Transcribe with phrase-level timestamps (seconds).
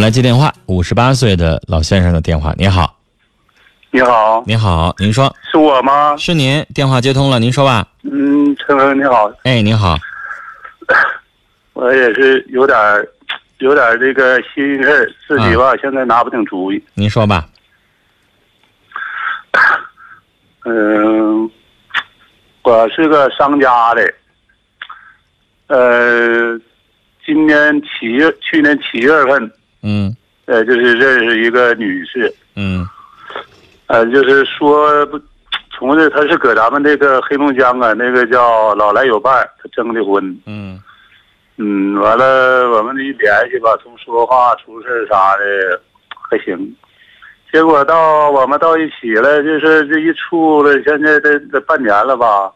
[0.00, 2.54] 来接电话，五十八岁的老先生的电话。
[2.56, 2.96] 你好，
[3.90, 6.16] 你好，你好，您说是我吗？
[6.16, 7.86] 是您，电话接通了，您说吧。
[8.04, 9.96] 嗯，陈峰你好，哎，你好，
[11.74, 13.06] 我也是有点儿
[13.58, 16.82] 有点儿这个心事儿，自己吧、现在拿不定主意。
[16.94, 17.46] 您说吧。
[20.64, 21.50] 嗯，
[22.62, 24.14] 我是个商家的，
[25.66, 26.58] 呃，
[27.26, 29.52] 今年七月，去年七月份，
[29.82, 30.14] 嗯。
[30.46, 32.86] 呃，就是认识一个女士，嗯。
[33.86, 35.20] 呃，就是说不，
[35.70, 40.24] 从这她是搁咱们这个黑龙江啊，那个叫老来有伴儿，她征的婚。
[40.46, 40.80] 嗯。
[41.62, 45.80] 嗯，完了，我们一联系吧，从说话出事儿啥的
[46.30, 46.74] 还行，
[47.52, 52.50] 结果到我们到一起了，就是这一处了，现在这这半年了吧，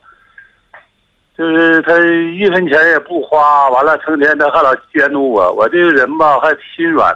[1.36, 1.98] 就是他
[2.36, 7.12] 一分钱也不花，完了成天他还老监督我，我这个人吧还心软，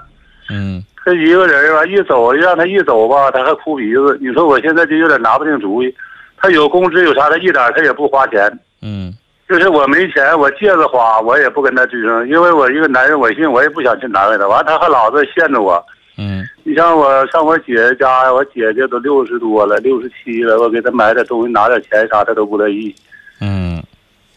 [0.51, 5.95] 嗯他一个人吧一走，让他一走吧，他还哭鼻子，你说我现在就有点拿不定主意，
[6.37, 8.51] 他有工资有啥，他一点他也不花钱。
[8.83, 9.15] 嗯
[9.49, 14.47] 就是我没钱，我借着花，我也不跟他吱声，因为我一个男人，我信我也不想去难为他。
[14.47, 15.83] 完，他还老是限制我。
[16.19, 22.95] 嗯你像我上我姐姐家，我姐姐都六十多了，六十七了，我给她买点东西，拿点钱啥，她都不乐意。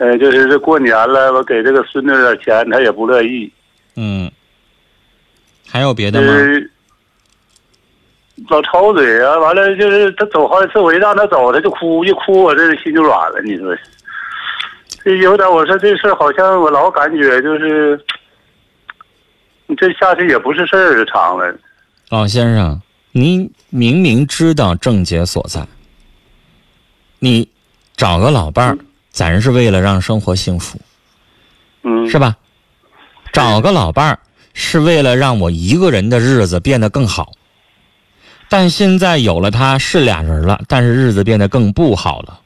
[0.01, 3.51] 嗯呃，就是这过年了，我给这个孙女点钱，她也不乐意。
[3.95, 4.31] 嗯，
[5.69, 6.27] 还有别的吗？
[6.27, 6.71] 就是
[8.49, 13.39] 老吵嘴啊，完了就是他走好几次，我一让他走，他就哭，一哭我这心就软了。
[13.43, 13.77] 你说，
[15.03, 18.03] 这有点，我说这事好像我老感觉就是，
[19.67, 21.55] 你这下去也不是事儿，这长了。
[22.09, 25.63] 老先生，您明明知道症结所在，
[27.19, 27.47] 你
[27.95, 28.77] 找个老伴儿，
[29.11, 30.79] 咱是为了让生活幸福，
[31.83, 32.37] 嗯，是吧？
[33.33, 34.19] 找个老伴儿
[34.53, 37.31] 是为了让我一个人的日子变得更好，
[38.49, 42.39] 但现在有了他是俩人了，但是日子变得更不好了，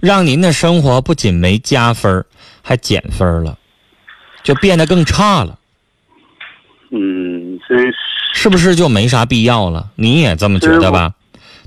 [0.00, 2.26] 让您的生活不仅没加分儿，
[2.62, 3.56] 还减分儿了，
[4.42, 5.58] 就变得更差了。
[6.90, 7.94] 嗯，是
[8.32, 9.90] 是不是就没啥必要了？
[9.94, 11.12] 你也这么觉得吧？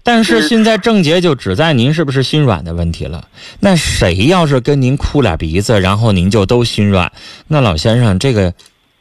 [0.03, 3.27] 但是是现在症结就只在您是不是心软的问题了。
[3.59, 7.11] 那谁要是跟您哭俩鼻子，然后您就都心软，
[7.47, 8.53] 那老先生这个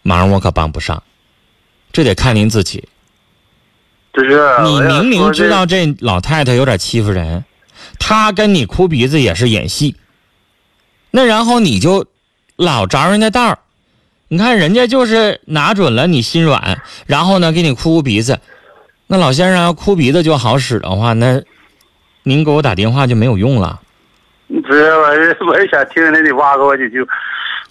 [0.02, 1.02] 忙我可帮不上，
[1.92, 2.88] 这得看您自己。
[4.12, 7.44] 就是你明明知道这老太太有点欺负人，
[7.98, 9.96] 她跟你哭鼻子也是演戏，
[11.12, 12.06] 那然后你就
[12.56, 13.58] 老着人家道儿。
[14.28, 18.38] 你看人家就是拿准了你心软，然后呢给你哭哭鼻子。
[19.12, 21.42] 那老先生要哭鼻子就好使的话，那
[22.22, 23.80] 您给我打电话就没有用了。
[24.46, 27.04] 不是，我也我也想听听你挖个我几句，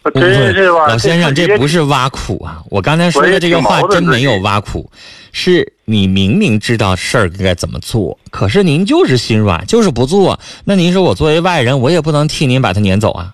[0.04, 2.62] 我真是吧，老先生，这这不是挖苦啊！
[2.70, 4.92] 我刚才说的这个话真没有挖苦，
[5.32, 10.38] 是你明明知道事儿该怎么做，可是您就是心软，就是不做。
[10.66, 13.34] 那您说我作为外人，我也不能替您把他撵走啊，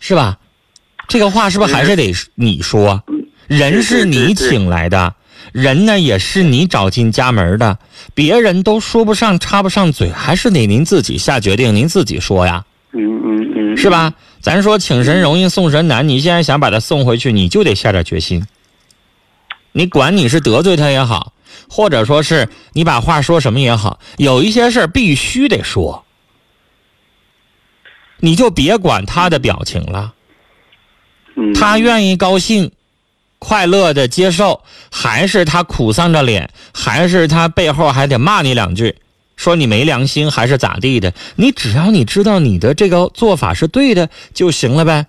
[0.00, 0.38] 是吧？
[1.06, 3.04] 这个话是不是还是得你说？
[3.46, 5.14] 人是你请来的，
[5.52, 7.78] 人呢也是你找进家门的，
[8.14, 12.64] 别人都说不上插不上嘴，还是得您自己下决定，您自己说呀。
[12.92, 14.12] 嗯嗯嗯，是吧？
[14.40, 18.44] 咱说请神容易送神难，你现在想把他送回去，你就得下点决心。
[19.72, 21.32] 你管你是得罪他也好，
[21.68, 26.04] 或者说是你把话说什么也好，有一些事儿必须得说，
[28.18, 30.14] 你就别管他的表情了。
[31.36, 31.54] 嗯？
[31.54, 32.72] 他愿意高兴、
[33.40, 34.62] 快乐的接受，
[34.92, 38.94] 还是他苦丧着脸，还是他背后还得骂你两句，
[39.34, 41.12] 说你没良心，还是咋地的？
[41.36, 45.06] 你只要你知道你的这个做法是对的就行了呗。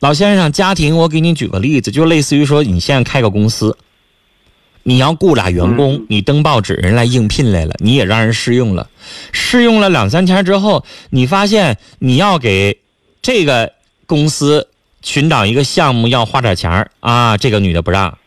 [0.00, 3.78] 老先生，家庭我给你举个例子，就类似于说你现在开个公司，
[4.82, 8.90] 你要雇俩员工，嗯你登报纸人来应聘来了，你也让人试用了，
[9.32, 12.78] 试用了两三天之后，你发现你要给
[13.22, 13.72] 这个
[14.04, 14.68] 公司
[15.04, 18.18] 寻找一个项目要花点钱啊，这个女的不让，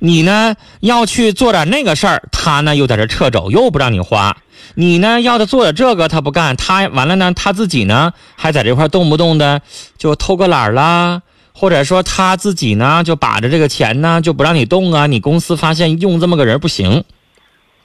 [0.00, 4.36] 你呢要去做点那个事儿，她呢又在这掣肘，又不让你花。
[4.74, 9.60] 你呢要他做点这个，他不干，他完了呢，他自己呢还在这块动不动的
[9.98, 11.20] 就偷个懒啦，
[11.52, 17.04] 或者说他自己呢就把着这个钱呢就不让你动啊，你公司发现用这么个人不行，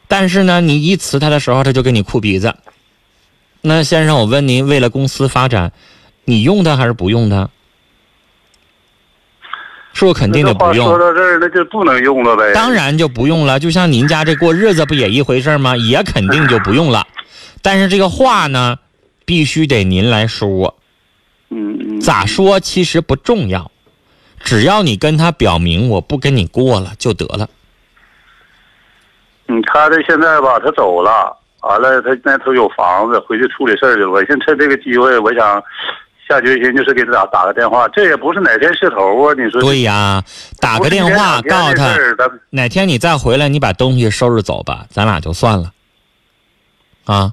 [0.07, 2.55] 但是呢你一辞他的时候，他就给你哭鼻子。
[3.61, 5.73] 那先生，我问您，为了公司发展，
[6.23, 7.49] 你用他还是不用他？
[9.97, 10.99] 是不肯定的不用说？
[10.99, 12.53] 到这儿，那就不能用了呗。
[12.53, 13.59] 当然就不用了。
[13.59, 15.75] 就像您家这过日子不也一回事吗？
[15.75, 17.07] 也肯定就不用了。
[17.63, 18.77] 但是这个话呢，
[19.25, 20.75] 必须得您来说。
[21.49, 23.71] 嗯，嗯咋说其实不重要，
[24.39, 27.49] 只要你跟他表明我不跟你过了就得了。
[29.47, 34.11] 嗯，他这现在吧，他走了，完了他那头有房子，回去处理事儿去了。
[34.11, 35.63] 我现趁这个机会，我想
[36.27, 37.87] 下决心，就是给他打打个电话。
[37.89, 39.61] 这也不是哪天是头啊，你说？
[39.61, 40.23] 对呀，
[40.59, 41.95] 打个电话告诉他，
[42.49, 45.71] 哪天你再回来，你把东西收拾走吧，咱俩就算了。
[47.05, 47.31] 啊，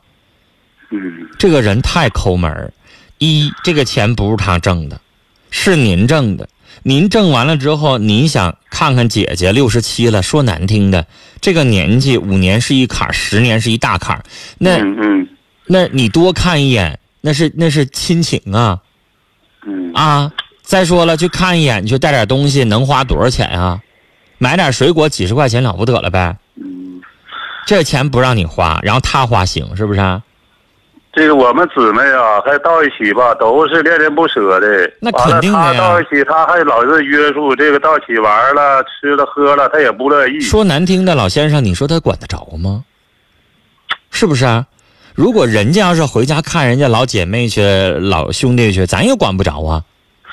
[0.90, 2.72] 嗯，这个人太抠门儿。
[3.18, 5.00] 一，这个钱不是他挣的，
[5.50, 6.48] 是您挣的。
[6.82, 11.06] 您挣完了之后，您想看看姐姐六十七了，说难听的，
[11.40, 14.22] 这个年纪五年是一坎儿，十年是一大坎儿。
[14.58, 15.26] 那嗯，
[15.66, 18.80] 那你多看一眼，那是那是亲情啊。
[19.94, 20.32] 嗯啊，
[20.62, 23.80] 再说了，去看一眼，你就带点东西，能花多少钱啊？
[24.38, 26.36] 买点水果，几十块钱了不得了呗。
[26.56, 27.00] 嗯，
[27.66, 30.00] 这钱不让你花，然后他花行，是不是？
[31.12, 34.90] 这个我们姊妹啊，还到一起吧，都是恋恋不舍的。
[35.00, 35.72] 那肯定的呀。
[35.72, 40.40] 他到一起，他还老是约束这个到一起玩了、吃了、喝了，他也不乐意。
[40.40, 42.84] 说难听的，老先生，你说他管得着吗？
[44.10, 44.66] 是不是啊？
[45.14, 49.84] 如果人家要是回家看人家老姐妹去、老兄弟去，咱也管不着啊。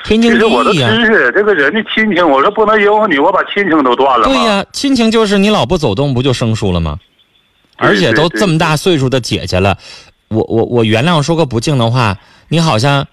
[0.03, 0.89] 天经地义呀。
[0.89, 4.25] 其实这个人的亲情，我说不能因为你，我把亲情都断了。
[4.25, 6.97] 对呀，亲情就是你老不走动，不就生疏了吗？
[7.77, 9.77] 而且都这么大岁数的姐姐了。
[10.29, 12.17] 我我我原谅说个不敬的话，
[12.47, 13.07] 你好像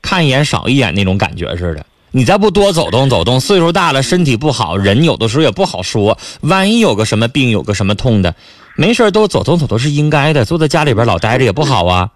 [0.00, 1.84] 看一眼少一眼那种感觉似的。
[2.12, 6.16] 你再不多走动走动，岁数大了身体不好，人有的时候也不好说。
[6.40, 8.34] 万一有个什么病，有个什么痛的，
[8.76, 10.44] 没事都走走走动是应该的。
[10.44, 12.10] 坐在家里边老待着也不好啊，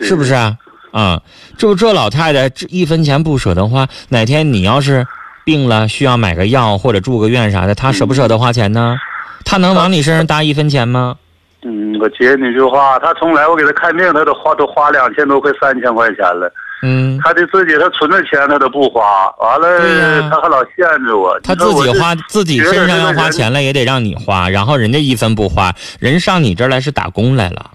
[0.00, 0.56] 是不是啊？
[0.92, 1.22] 啊，
[1.56, 5.06] 就这老太太这一分钱不舍得花，哪天你要是
[5.44, 8.96] 病了需要买个药或者住个院啥的，她舍不舍得花钱呢？
[9.44, 11.16] 她能往你身上搭一分钱吗？
[11.62, 16.52] 嗯，我接你句话，她从来我给她看病，她都花都花两千多块三千块钱了。
[16.82, 19.02] 嗯，他的自己他存的钱他都不花，
[19.38, 21.38] 完了他还老限制我。
[21.40, 27.70] 他自己花自己身上要花钱了，也得让你花，然后人家一分不花，人上你这儿来是打工来了，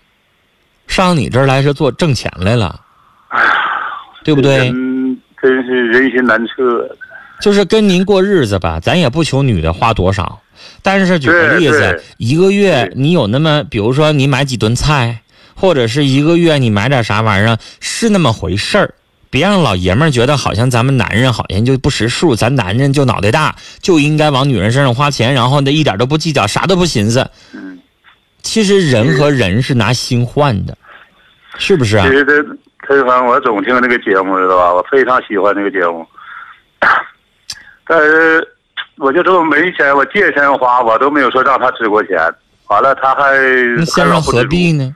[0.88, 2.80] 上你这儿来是做挣钱来了，
[4.24, 4.70] 对不对？
[4.70, 6.90] 嗯，真是人心难测。
[7.42, 10.40] 就是跟您过日子吧，咱也不求女的花多少。
[10.82, 15.22] 但是举个例子，一个月你有那么，比如说你买几顿菜，
[15.56, 18.94] 或者是一个月你买点啥玩意儿，是那么回事儿。
[19.30, 27.28] 别让老爷们儿觉得好像咱们男人好像就不识数，咱男人就脑袋大，就应该往女人身上花钱，然后呢一点都不计较，啥都不寻思。
[27.54, 27.80] 嗯，
[28.44, 30.78] 其实人和人是拿心换的，
[31.58, 32.06] 是不是啊？
[32.08, 32.44] 其实这
[32.88, 34.74] 这反正我总听那个节目，知道吧？
[34.74, 36.06] 我非常喜欢那个节目，
[37.88, 38.48] 但是。
[38.98, 42.18] 我就这么没钱，我借钱花，我都没有说让他支过钱。
[42.68, 43.24] 完了，他还
[43.76, 44.96] 那先生何必呢？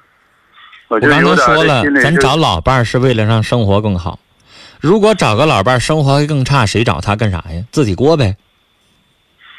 [0.89, 4.19] 我刚才说了，咱找老伴儿是为了让生活更好。
[4.79, 7.63] 如果找个老伴儿生活还更差，谁找他干啥呀？
[7.71, 8.35] 自己过呗，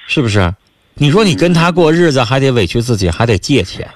[0.09, 0.53] 是不是？
[0.95, 3.89] 你说你跟他过日子，还得委屈自己，还得借钱。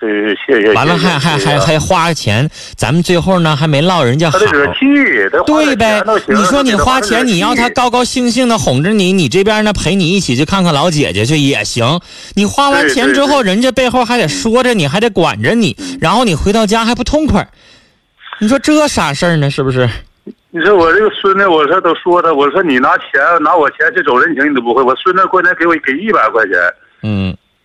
[0.00, 0.72] 谢谢。
[0.72, 4.38] 完了还还还还花钱，咱们最后呢还没落人家好。
[4.38, 4.80] 惹气，
[5.46, 6.02] 对呗？
[6.28, 12.00] 你说你花钱，你要他高高兴兴的哄着你，你这边呢陪你一起去看看老姐姐去也行。
[12.34, 17.48] 你花完钱之后，人家背后还得说着你，还得管着你，然后你回到家还不痛快。
[18.40, 19.50] 你说这啥事儿呢？
[19.50, 19.88] 是不是？
[20.50, 24.82] 你说我这个孙子，我说都说他，我说你拿钱拿我钱去走人情，你都不会。
[24.82, 26.52] 我孙子过年给我给一百块钱。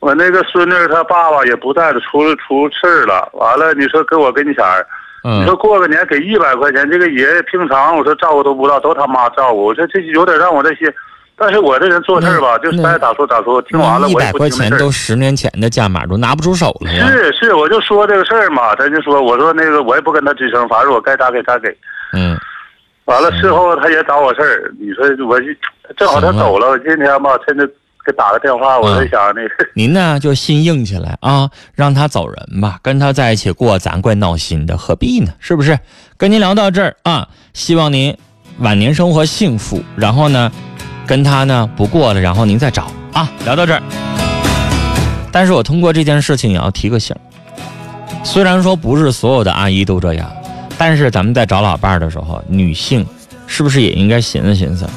[0.09, 0.11] 嗯。
[0.11, 3.29] 我那个孙女她爸爸也不在了，出出事儿了。
[3.33, 4.85] 完了，你说给我跟前儿，
[5.23, 9.65] 你说过个年给一百块钱，这个爷爷平常我说照顾都不到，都他妈照顾。
[9.65, 10.91] 我说这有点让我这些，
[11.37, 13.61] 但是我这人做事儿吧，就是爱咋说咋说。
[13.63, 21.69] 听完了，一百块钱都十年前的价码，都拿不出手了是是，我就说这个事儿嘛，他就说，我说那个我也不跟他吱声，反正我该咋给咋给。
[22.13, 22.37] 嗯。
[23.05, 25.39] 完了，事后他也找我事儿，你说我
[25.97, 27.69] 正好他走了，我今天吧趁着。
[28.09, 29.49] 给打个电话，我在想那个。
[29.75, 35.31] 您呢，就心硬起来啊，让他走人吧，跟他在一起过，咱怪闹心的，何必呢？
[35.39, 35.77] 是不是？
[36.17, 38.17] 跟您聊到这儿啊，希望您
[38.59, 39.83] 晚年生活幸福。
[39.95, 40.51] 然后呢，
[41.05, 43.29] 跟他呢不过了，然后您再找啊。
[43.45, 43.83] 聊到这儿，
[45.31, 47.15] 但是我通过这件事情也要提个醒。
[48.23, 50.29] 虽然说不是所有的阿姨都这样，
[50.79, 53.05] 但是咱们在找老伴儿的时候，女性
[53.45, 54.89] 是不是也应该寻思寻思？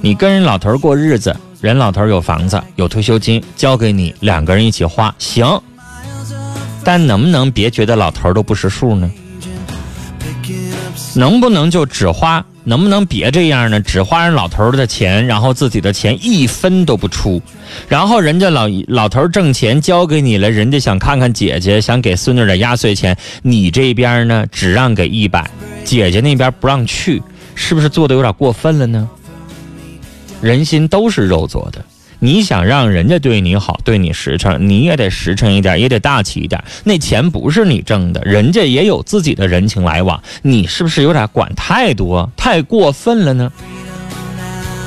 [0.00, 1.34] 你跟人老头过日子。
[1.60, 5.60] 人老头有房子，有退休金，交给你两个人一起花行，
[6.84, 9.10] 但能不能别觉得老头都不识数呢？
[11.14, 12.44] 能不能就只花？
[12.64, 13.80] 能不能别这样呢？
[13.80, 17.40] 只花人老头的钱，然后自己的钱一分都不出，
[17.88, 25.48] 然后人家老老头挣钱交给你了，人家想看看姐姐，想给孙女点压岁钱，你这边呢只让给一百，
[25.84, 27.22] 姐姐那边不让去。
[27.54, 29.08] 是不是做的有点过分了呢？
[30.40, 31.84] 人心都是肉做的，
[32.18, 36.62] 你想让人家对你好，对你实诚，你也得实诚一点，也得大气一点。
[36.84, 43.50] 那钱不是你挣的，人家也有自己的人情来往，你是不是有点管太多，太过分了呢？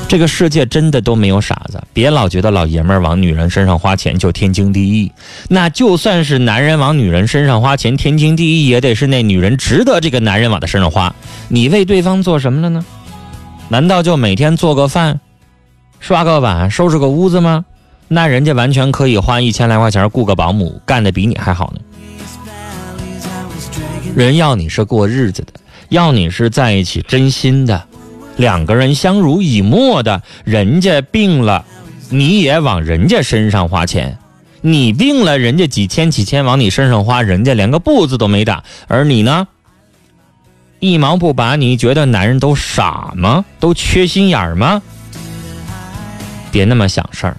[0.07, 5.11] 这个世界真的都没有傻子，别老觉得老爷们儿往女人身上花钱就天经地义。
[5.49, 11.13] 那就算是男人往女人身上花钱天经地义，也得是那女人值得这个男人往她身上花。
[11.47, 12.83] 你为对方做什么了呢？
[13.67, 15.19] 难道就每天做个饭、
[15.99, 17.65] 刷个碗、收拾个屋子吗？
[18.07, 21.81] 那人家完全可以花一千来块钱雇个保姆，干的比你还好呢。
[24.15, 25.53] 人要你是过日子的，
[25.89, 27.83] 要你是在一起真心的。
[28.37, 31.63] 两个人相濡以沫的，人家病了，
[32.09, 34.17] 你也往人家身上花钱；
[34.61, 39.47] 你病了，人家几千几千往你身上花，人家连个不字都没打，而你呢，
[40.79, 41.55] 一毛不拔。
[41.55, 43.45] 你觉得男人都傻吗？
[43.59, 44.81] 都缺心眼吗？
[46.51, 47.37] 别那么想事儿，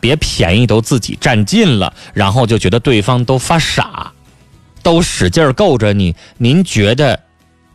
[0.00, 4.12] 别便宜都自己占尽了，然后就觉得对方都发傻，
[4.82, 7.20] 都使劲够着你，您觉得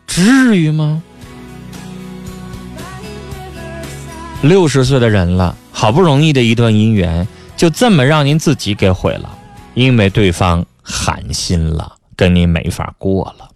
[0.06, 1.02] 至于吗？
[4.42, 9.38] 六十岁的人了，好不容易的一段姻缘，就这么让您自己给毁了，
[9.74, 13.48] 因为对方寒心了，跟您没法过了。